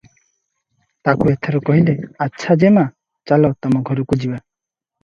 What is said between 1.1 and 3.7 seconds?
ଏଥର କହିଲେ- "ଆଚ୍ଛା, ଯେମା, ଚାଲ